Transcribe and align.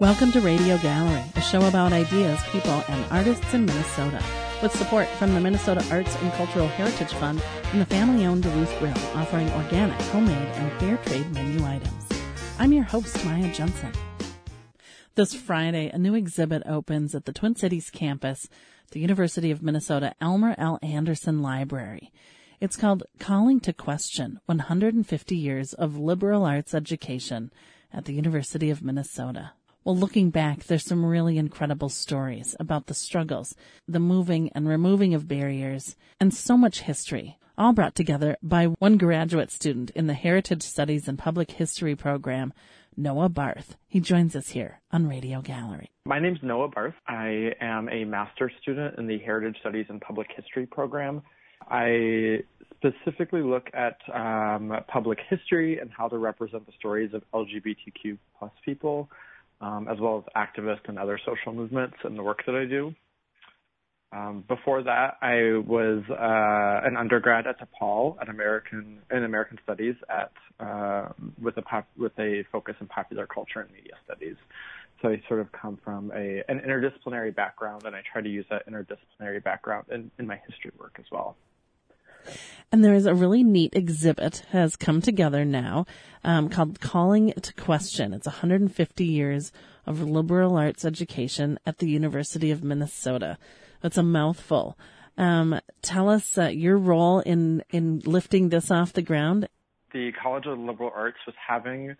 Welcome 0.00 0.30
to 0.30 0.40
Radio 0.40 0.78
Gallery, 0.78 1.24
a 1.34 1.40
show 1.40 1.66
about 1.66 1.92
ideas, 1.92 2.40
people, 2.52 2.84
and 2.86 3.04
artists 3.10 3.52
in 3.52 3.66
Minnesota. 3.66 4.22
With 4.62 4.70
support 4.70 5.08
from 5.08 5.34
the 5.34 5.40
Minnesota 5.40 5.84
Arts 5.90 6.14
and 6.22 6.32
Cultural 6.34 6.68
Heritage 6.68 7.12
Fund 7.14 7.42
and 7.72 7.80
the 7.80 7.86
family 7.86 8.24
owned 8.24 8.44
Duluth 8.44 8.78
Grill, 8.78 8.94
offering 9.16 9.50
organic, 9.54 10.00
homemade, 10.02 10.36
and 10.36 10.80
fair 10.80 10.98
trade 10.98 11.28
menu 11.32 11.66
items. 11.66 12.06
I'm 12.60 12.72
your 12.72 12.84
host, 12.84 13.24
Maya 13.24 13.52
Jensen. 13.52 13.90
This 15.16 15.34
Friday, 15.34 15.90
a 15.92 15.98
new 15.98 16.14
exhibit 16.14 16.62
opens 16.64 17.16
at 17.16 17.24
the 17.24 17.32
Twin 17.32 17.56
Cities 17.56 17.90
campus, 17.90 18.48
the 18.92 19.00
University 19.00 19.50
of 19.50 19.64
Minnesota 19.64 20.14
Elmer 20.20 20.54
L. 20.58 20.78
Andersen 20.80 21.42
Library. 21.42 22.12
It's 22.60 22.76
called 22.76 23.02
Calling 23.18 23.58
to 23.60 23.72
Question 23.72 24.38
150 24.46 25.36
Years 25.36 25.72
of 25.72 25.98
Liberal 25.98 26.44
Arts 26.44 26.72
Education 26.72 27.50
at 27.92 28.04
the 28.04 28.14
University 28.14 28.70
of 28.70 28.80
Minnesota. 28.80 29.54
Well, 29.84 29.96
looking 29.96 30.30
back, 30.30 30.64
there's 30.64 30.84
some 30.84 31.04
really 31.04 31.38
incredible 31.38 31.88
stories 31.88 32.56
about 32.58 32.86
the 32.86 32.94
struggles, 32.94 33.54
the 33.86 34.00
moving 34.00 34.50
and 34.54 34.68
removing 34.68 35.14
of 35.14 35.28
barriers, 35.28 35.96
and 36.20 36.34
so 36.34 36.56
much 36.56 36.80
history, 36.80 37.38
all 37.56 37.72
brought 37.72 37.94
together 37.94 38.36
by 38.42 38.66
one 38.66 38.98
graduate 38.98 39.50
student 39.50 39.90
in 39.90 40.06
the 40.06 40.14
Heritage 40.14 40.62
Studies 40.62 41.08
and 41.08 41.18
Public 41.18 41.52
History 41.52 41.94
program, 41.94 42.52
Noah 42.96 43.28
Barth. 43.28 43.76
He 43.86 44.00
joins 44.00 44.34
us 44.34 44.50
here 44.50 44.80
on 44.92 45.08
Radio 45.08 45.40
Gallery. 45.40 45.88
My 46.04 46.18
name 46.18 46.34
is 46.34 46.42
Noah 46.42 46.68
Barth. 46.68 46.94
I 47.06 47.52
am 47.60 47.88
a 47.88 48.04
master's 48.04 48.52
student 48.60 48.98
in 48.98 49.06
the 49.06 49.18
Heritage 49.18 49.56
Studies 49.60 49.86
and 49.88 50.00
Public 50.00 50.26
History 50.34 50.66
program. 50.66 51.22
I 51.70 52.40
specifically 52.76 53.42
look 53.42 53.70
at 53.74 53.98
um, 54.12 54.72
public 54.88 55.18
history 55.30 55.78
and 55.78 55.90
how 55.96 56.08
to 56.08 56.18
represent 56.18 56.66
the 56.66 56.72
stories 56.78 57.14
of 57.14 57.22
LGBTQ 57.32 58.18
plus 58.38 58.52
people 58.64 59.08
um, 59.60 59.88
as 59.88 59.98
well 59.98 60.24
as 60.24 60.48
activists 60.48 60.88
and 60.88 60.98
other 60.98 61.18
social 61.24 61.52
movements 61.52 61.96
in 62.04 62.16
the 62.16 62.22
work 62.22 62.42
that 62.46 62.54
I 62.54 62.64
do. 62.64 62.94
Um, 64.10 64.44
before 64.48 64.82
that, 64.84 65.18
I 65.20 65.58
was 65.66 66.02
uh, 66.08 66.86
an 66.86 66.96
undergrad 66.96 67.46
at 67.46 67.56
DePaul 67.60 68.16
at 68.22 68.30
American 68.30 69.00
in 69.10 69.24
American 69.24 69.58
Studies 69.64 69.96
at 70.08 70.32
uh, 70.60 71.08
with 71.40 71.56
a 71.58 71.62
pop, 71.62 71.86
with 71.96 72.18
a 72.18 72.44
focus 72.50 72.74
in 72.80 72.86
popular 72.86 73.26
culture 73.26 73.60
and 73.60 73.70
media 73.70 73.92
studies. 74.04 74.36
So 75.02 75.08
I 75.08 75.22
sort 75.28 75.40
of 75.40 75.52
come 75.52 75.78
from 75.84 76.10
a 76.12 76.42
an 76.48 76.60
interdisciplinary 76.60 77.34
background, 77.34 77.82
and 77.84 77.94
I 77.94 78.00
try 78.10 78.22
to 78.22 78.28
use 78.28 78.46
that 78.50 78.66
interdisciplinary 78.66 79.44
background 79.44 79.86
in, 79.90 80.10
in 80.18 80.26
my 80.26 80.40
history 80.48 80.72
work 80.78 80.96
as 80.98 81.04
well. 81.12 81.36
And 82.70 82.84
there 82.84 82.94
is 82.94 83.06
a 83.06 83.14
really 83.14 83.42
neat 83.42 83.74
exhibit 83.74 84.44
has 84.50 84.76
come 84.76 85.00
together 85.00 85.44
now 85.44 85.86
um, 86.22 86.48
called 86.48 86.80
Calling 86.80 87.32
to 87.32 87.54
Question. 87.54 88.12
It's 88.12 88.26
150 88.26 89.04
years 89.04 89.52
of 89.86 90.02
liberal 90.02 90.56
arts 90.56 90.84
education 90.84 91.58
at 91.64 91.78
the 91.78 91.88
University 91.88 92.50
of 92.50 92.62
Minnesota. 92.62 93.38
That's 93.80 93.96
a 93.96 94.02
mouthful. 94.02 94.76
Um, 95.16 95.60
tell 95.82 96.08
us 96.08 96.38
uh, 96.38 96.48
your 96.48 96.76
role 96.76 97.20
in 97.20 97.64
in 97.70 98.00
lifting 98.04 98.50
this 98.50 98.70
off 98.70 98.92
the 98.92 99.02
ground. 99.02 99.48
The 99.92 100.12
College 100.22 100.46
of 100.46 100.58
Liberal 100.58 100.92
Arts 100.94 101.18
was 101.26 101.34
having 101.44 101.96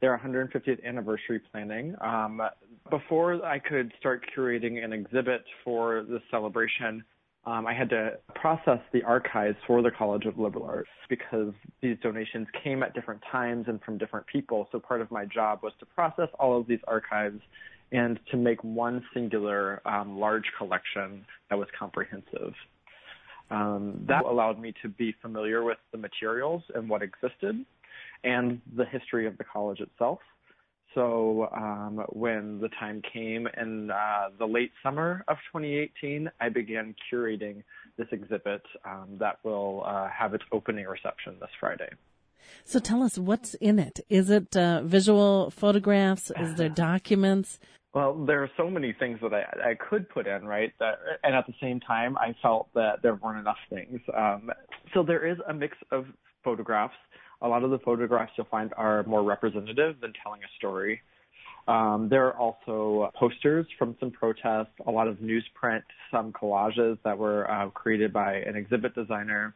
their 0.00 0.18
150th 0.18 0.84
anniversary 0.84 1.40
planning. 1.50 1.94
Um, 2.00 2.40
before 2.90 3.44
I 3.44 3.58
could 3.58 3.92
start 3.98 4.24
curating 4.36 4.82
an 4.82 4.92
exhibit 4.92 5.44
for 5.64 6.02
the 6.02 6.20
celebration, 6.30 7.04
um, 7.44 7.66
I 7.66 7.74
had 7.74 7.90
to 7.90 8.12
process 8.36 8.78
the 8.92 9.02
archives 9.02 9.56
for 9.66 9.82
the 9.82 9.90
College 9.90 10.26
of 10.26 10.38
Liberal 10.38 10.64
Arts 10.64 10.88
because 11.08 11.52
these 11.80 11.96
donations 12.02 12.46
came 12.62 12.82
at 12.82 12.94
different 12.94 13.20
times 13.32 13.64
and 13.66 13.82
from 13.82 13.98
different 13.98 14.26
people. 14.26 14.68
So 14.70 14.78
part 14.78 15.00
of 15.00 15.10
my 15.10 15.24
job 15.24 15.60
was 15.62 15.72
to 15.80 15.86
process 15.86 16.28
all 16.38 16.58
of 16.58 16.68
these 16.68 16.78
archives 16.86 17.40
and 17.90 18.18
to 18.30 18.36
make 18.36 18.62
one 18.62 19.04
singular 19.12 19.82
um, 19.86 20.18
large 20.18 20.44
collection 20.56 21.24
that 21.50 21.58
was 21.58 21.68
comprehensive. 21.76 22.54
Um, 23.50 24.04
that 24.08 24.24
allowed 24.24 24.58
me 24.60 24.72
to 24.80 24.88
be 24.88 25.14
familiar 25.20 25.62
with 25.64 25.78
the 25.90 25.98
materials 25.98 26.62
and 26.74 26.88
what 26.88 27.02
existed 27.02 27.64
and 28.24 28.60
the 28.76 28.84
history 28.86 29.26
of 29.26 29.36
the 29.36 29.44
college 29.44 29.80
itself. 29.80 30.20
So 30.94 31.48
um, 31.54 32.04
when 32.10 32.60
the 32.60 32.68
time 32.68 33.02
came 33.12 33.48
in 33.60 33.90
uh, 33.90 34.28
the 34.38 34.46
late 34.46 34.72
summer 34.82 35.24
of 35.28 35.38
2018, 35.52 36.30
I 36.40 36.48
began 36.48 36.94
curating 37.10 37.62
this 37.96 38.08
exhibit 38.12 38.62
um, 38.84 39.16
that 39.18 39.38
will 39.42 39.84
uh, 39.86 40.08
have 40.08 40.34
its 40.34 40.44
opening 40.52 40.86
reception 40.86 41.36
this 41.40 41.50
Friday. 41.58 41.88
So 42.64 42.78
tell 42.78 43.02
us 43.02 43.16
what's 43.16 43.54
in 43.54 43.78
it. 43.78 44.00
Is 44.08 44.28
it 44.28 44.56
uh, 44.56 44.82
visual 44.82 45.50
photographs? 45.50 46.30
Is 46.38 46.54
there 46.56 46.68
documents? 46.90 47.58
Well, 47.94 48.24
there 48.24 48.42
are 48.42 48.50
so 48.56 48.70
many 48.70 48.94
things 48.98 49.18
that 49.22 49.34
I, 49.34 49.70
I 49.70 49.74
could 49.74 50.08
put 50.08 50.26
in, 50.26 50.46
right? 50.46 50.72
That, 50.78 50.98
and 51.22 51.34
at 51.34 51.46
the 51.46 51.54
same 51.60 51.78
time, 51.80 52.16
I 52.16 52.34
felt 52.42 52.68
that 52.74 53.02
there 53.02 53.14
weren't 53.14 53.40
enough 53.40 53.58
things. 53.68 54.00
Um, 54.16 54.50
so 54.94 55.02
there 55.02 55.26
is 55.26 55.38
a 55.48 55.52
mix 55.52 55.76
of 55.90 56.06
photographs 56.42 56.94
a 57.42 57.48
lot 57.48 57.64
of 57.64 57.70
the 57.70 57.78
photographs 57.80 58.32
you'll 58.36 58.46
find 58.46 58.72
are 58.76 59.02
more 59.04 59.22
representative 59.22 60.00
than 60.00 60.12
telling 60.22 60.40
a 60.42 60.50
story. 60.56 61.02
Um, 61.68 62.08
there 62.08 62.26
are 62.26 62.36
also 62.36 63.10
posters 63.14 63.66
from 63.78 63.96
some 64.00 64.10
protests, 64.10 64.72
a 64.86 64.90
lot 64.90 65.06
of 65.06 65.18
newsprint, 65.18 65.82
some 66.10 66.32
collages 66.32 66.98
that 67.04 67.16
were 67.16 67.48
uh, 67.50 67.68
created 67.70 68.12
by 68.12 68.34
an 68.34 68.56
exhibit 68.56 68.94
designer. 68.94 69.54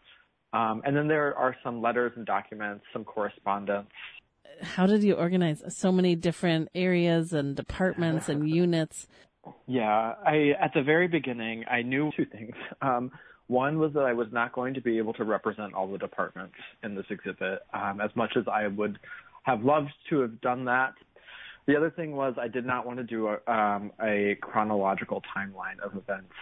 Um, 0.52 0.82
and 0.84 0.96
then 0.96 1.08
there 1.08 1.34
are 1.34 1.56
some 1.64 1.82
letters 1.82 2.12
and 2.16 2.24
documents, 2.24 2.84
some 2.92 3.04
correspondence. 3.04 3.88
How 4.62 4.86
did 4.86 5.02
you 5.02 5.14
organize 5.14 5.62
so 5.68 5.90
many 5.92 6.14
different 6.14 6.68
areas 6.74 7.32
and 7.32 7.56
departments 7.56 8.28
and 8.28 8.48
units? 8.62 9.06
Yeah, 9.66 10.14
I 10.24 10.52
at 10.60 10.72
the 10.74 10.82
very 10.82 11.08
beginning 11.08 11.64
I 11.70 11.82
knew 11.82 12.10
two 12.16 12.24
things. 12.24 12.54
Um, 12.80 13.10
one 13.48 13.78
was 13.78 13.92
that 13.92 14.00
I 14.00 14.12
was 14.12 14.28
not 14.32 14.52
going 14.52 14.74
to 14.74 14.80
be 14.80 14.98
able 14.98 15.12
to 15.14 15.24
represent 15.24 15.74
all 15.74 15.90
the 15.90 15.98
departments 15.98 16.54
in 16.82 16.94
this 16.94 17.06
exhibit 17.10 17.60
um, 17.72 18.00
as 18.00 18.10
much 18.16 18.32
as 18.36 18.44
I 18.52 18.66
would 18.66 18.98
have 19.44 19.62
loved 19.62 19.90
to 20.10 20.20
have 20.20 20.40
done 20.40 20.64
that. 20.64 20.94
The 21.66 21.76
other 21.76 21.90
thing 21.90 22.12
was 22.12 22.34
I 22.40 22.48
did 22.48 22.66
not 22.66 22.86
want 22.86 22.98
to 22.98 23.04
do 23.04 23.28
a, 23.28 23.52
um, 23.52 23.92
a 24.02 24.36
chronological 24.40 25.22
timeline 25.36 25.78
of 25.80 25.92
events. 25.96 26.32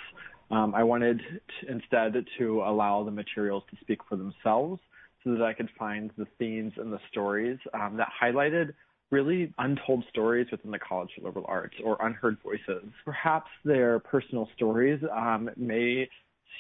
Um, 0.51 0.75
I 0.75 0.83
wanted 0.83 1.19
to, 1.19 1.71
instead 1.71 2.15
to 2.39 2.63
allow 2.63 3.05
the 3.05 3.11
materials 3.11 3.63
to 3.71 3.77
speak 3.81 4.01
for 4.09 4.17
themselves 4.17 4.81
so 5.23 5.33
that 5.33 5.43
I 5.43 5.55
could 5.55 5.71
find 5.79 6.11
the 6.19 6.27
themes 6.39 6.73
and 6.77 6.93
the 6.93 7.01
stories 7.11 7.59
um, 7.73 7.97
that 7.97 8.09
highlighted 8.23 8.75
really 9.11 9.53
untold 9.59 10.05
stories 10.11 10.47
within 10.51 10.71
the 10.71 10.79
College 10.79 11.11
of 11.19 11.25
Liberal 11.25 11.47
Arts 11.49 11.75
or 11.83 11.97
unheard 12.01 12.37
voices. 12.43 12.85
Perhaps 13.05 13.51
their 13.65 13.99
personal 14.01 14.49
stories 14.57 15.01
um, 15.15 15.49
may 15.57 16.09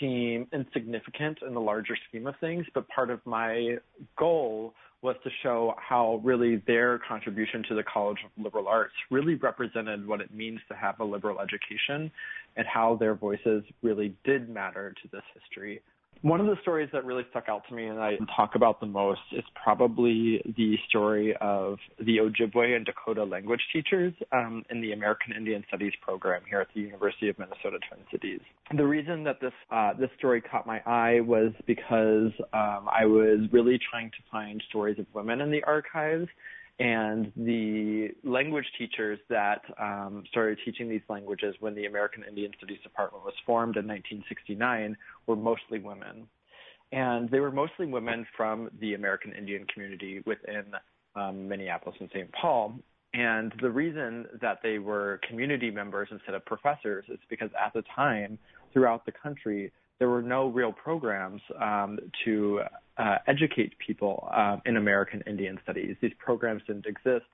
seem 0.01 0.47
insignificant 0.53 1.39
in 1.47 1.55
the 1.55 1.61
larger 1.61 1.97
scheme 2.09 2.27
of 2.27 2.35
things, 2.41 2.67
but 2.75 2.89
part 2.89 3.11
of 3.11 3.21
my 3.25 3.77
goal 4.19 4.75
was 5.03 5.17
to 5.23 5.31
show 5.43 5.75
how 5.77 6.21
really 6.25 6.63
their 6.67 6.99
contribution 7.07 7.63
to 7.69 7.75
the 7.75 7.83
College 7.83 8.19
of 8.25 8.43
Liberal 8.43 8.67
Arts 8.67 8.95
really 9.11 9.35
represented 9.35 10.07
what 10.07 10.23
it 10.23 10.33
means 10.33 10.61
to 10.69 10.75
have 10.75 10.99
a 10.99 11.05
liberal 11.05 11.41
education 11.41 12.11
and 12.57 12.67
how 12.67 12.97
their 12.97 13.15
voices 13.15 13.63
really 13.83 14.15
did 14.25 14.49
matter 14.49 14.95
to 15.03 15.09
this 15.13 15.23
history 15.35 15.83
one 16.25 16.41
of 16.41 16.47
the 16.47 16.57
stories 16.63 16.89
that 16.95 17.05
really 17.05 17.25
stuck 17.29 17.51
out 17.51 17.69
to 17.69 17.75
me 17.75 17.85
and 17.85 18.01
I 18.01 18.17
talk 18.35 18.55
about 18.55 18.81
the 18.81 18.87
most 18.87 19.21
is 19.33 19.45
probably 19.63 20.41
the 20.57 20.75
story 20.89 21.37
of 21.39 21.77
the 21.99 22.17
Ojibwe 22.17 22.75
and 22.75 22.87
Dakota 22.87 23.25
language 23.25 23.61
teachers 23.71 24.15
um, 24.33 24.65
in 24.71 24.81
the 24.81 24.93
American 24.93 25.35
Indian 25.37 25.63
Studies 25.69 25.93
program 26.01 26.41
here 26.49 26.63
at 26.63 26.69
the 26.75 26.81
University 26.81 27.29
of 27.29 27.39
Minnesota 27.39 27.79
Twin 27.87 28.01
Cities. 28.11 28.41
The 28.75 28.87
reason 28.87 29.23
that 29.25 29.39
this 29.43 29.53
uh, 29.71 29.93
this 30.01 30.09
story 30.17 30.41
caught 30.41 30.67
my 30.67 30.81
eye 30.87 31.21
was 31.21 31.53
because 31.67 32.33
um, 32.55 32.89
I 32.91 33.05
was 33.05 33.41
really 33.53 33.79
trying 33.91 34.11
to 34.13 34.17
find 34.33 34.63
stories 34.71 34.99
of 34.99 35.05
women 35.13 35.43
in 35.43 35.51
the 35.51 35.63
archives 35.65 36.29
and 36.81 37.33
the 37.37 38.09
language 38.25 38.67
teachers 38.77 39.21
that 39.29 39.63
um, 39.81 40.25
started 40.29 40.59
teaching 40.65 40.89
these 40.89 41.03
languages 41.09 41.55
when 41.61 41.75
the 41.75 41.87
American 41.87 42.25
Indian 42.29 42.51
Studies 42.59 42.81
Department 42.83 43.25
was 43.25 43.35
formed 43.47 43.77
in 43.77 43.87
1969 43.87 44.97
were 45.27 45.37
mostly 45.37 45.79
women. 45.79 46.27
And 46.91 47.31
they 47.31 47.41
were 47.41 47.53
mostly 47.53 47.87
women 47.87 48.27
from 48.37 48.71
the 48.81 48.95
American 48.95 49.33
Indian 49.33 49.67
community 49.73 50.23
within 50.27 50.65
um, 51.15 51.49
Minneapolis 51.49 51.97
and 52.01 52.09
St. 52.13 52.31
Paul. 52.33 52.75
And 53.15 53.53
the 53.63 53.71
reason 53.71 54.27
that 54.41 54.59
they 54.63 54.79
were 54.79 55.21
community 55.29 55.71
members 55.71 56.09
instead 56.11 56.35
of 56.35 56.45
professors 56.45 57.05
is 57.09 57.21
because 57.31 57.51
at 57.65 57.73
the 57.73 57.85
time, 57.95 58.37
throughout 58.73 59.07
the 59.07 59.13
country, 59.13 59.73
there 59.99 60.09
were 60.09 60.23
no 60.23 60.49
real 60.49 60.73
programs 60.73 61.41
um, 61.61 61.99
to 62.25 62.61
uh, 62.97 63.17
educate 63.27 63.75
people 63.79 64.29
uh, 64.35 64.57
in 64.67 64.77
American 64.77 65.23
Indian 65.27 65.59
studies. 65.63 65.97
These 66.01 66.13
programs 66.19 66.63
didn't 66.67 66.87
exist. 66.87 67.27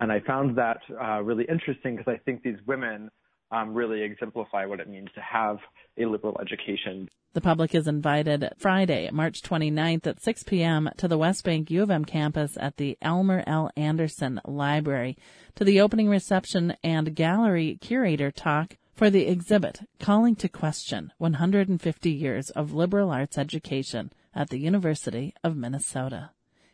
And 0.00 0.12
I 0.12 0.20
found 0.20 0.56
that 0.56 0.78
uh, 1.00 1.22
really 1.22 1.44
interesting 1.48 1.96
because 1.96 2.12
I 2.12 2.18
think 2.24 2.42
these 2.42 2.58
women 2.66 3.10
um, 3.50 3.74
really 3.74 4.02
exemplify 4.02 4.66
what 4.66 4.80
it 4.80 4.88
means 4.88 5.08
to 5.14 5.20
have 5.20 5.58
a 5.96 6.04
liberal 6.04 6.38
education. 6.40 7.08
The 7.34 7.40
public 7.40 7.74
is 7.74 7.86
invited 7.86 8.48
Friday, 8.58 9.08
March 9.12 9.42
29th 9.42 10.06
at 10.06 10.22
6 10.22 10.42
p.m. 10.44 10.88
to 10.96 11.08
the 11.08 11.18
West 11.18 11.44
Bank 11.44 11.70
U 11.70 11.82
of 11.82 11.90
M 11.90 12.04
campus 12.04 12.56
at 12.58 12.76
the 12.76 12.96
Elmer 13.02 13.44
L. 13.46 13.70
Andersen 13.76 14.40
Library 14.44 15.16
to 15.54 15.64
the 15.64 15.80
opening 15.80 16.08
reception 16.08 16.74
and 16.82 17.14
gallery 17.14 17.78
curator 17.80 18.30
talk 18.30 18.76
for 18.98 19.10
the 19.10 19.28
exhibit 19.28 19.82
Calling 20.00 20.34
to 20.34 20.48
Question 20.48 21.12
150 21.18 22.10
Years 22.10 22.50
of 22.50 22.74
Liberal 22.74 23.12
Arts 23.12 23.38
Education 23.38 24.12
at 24.34 24.50
the 24.50 24.58
University 24.58 25.32
of 25.44 25.56
Minnesota. 25.56 26.30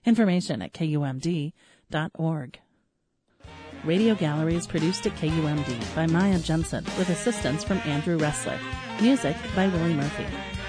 Information 0.07 0.63
at 0.63 0.73
kumd.org. 0.73 2.59
Radio 3.85 4.15
Gallery 4.15 4.55
is 4.55 4.67
produced 4.67 5.07
at 5.07 5.13
KUMD 5.17 5.95
by 5.95 6.07
Maya 6.07 6.39
Jensen 6.39 6.85
with 6.97 7.11
assistance 7.11 7.63
from 7.63 7.77
Andrew 7.81 8.19
Ressler. 8.19 8.59
Music 9.03 9.37
by 9.55 9.69
Willie 9.69 9.93
Murphy. 9.93 10.25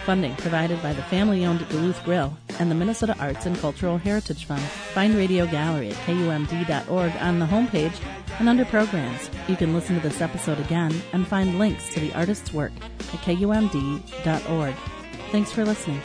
Funding 0.06 0.36
provided 0.36 0.84
by 0.84 0.92
the 0.92 1.04
family-owned 1.04 1.66
Duluth 1.70 2.04
Grill 2.04 2.38
and 2.60 2.70
the 2.70 2.76
Minnesota 2.76 3.16
Arts 3.20 3.46
and 3.46 3.58
Cultural 3.58 3.98
Heritage 3.98 4.46
Fund. 4.46 4.62
Find 4.62 5.16
Radio 5.16 5.46
Gallery 5.46 5.90
at 5.90 5.96
kumd.org 5.98 7.12
on 7.18 7.40
the 7.40 7.46
homepage 7.46 8.00
and 8.40 8.50
under 8.50 8.66
programs. 8.66 9.30
You 9.48 9.56
can 9.56 9.74
listen 9.74 9.96
to 9.96 10.02
this 10.02 10.22
episode 10.22 10.60
again 10.60 10.94
and 11.14 11.28
find 11.28 11.60
links 11.60 11.94
to 11.94 12.00
the 12.00 12.14
artist's 12.14 12.54
work 12.54 12.72
at 13.00 13.20
kumd.org. 13.22 14.76
Thanks 15.32 15.52
for 15.52 15.66
listening. 15.66 16.02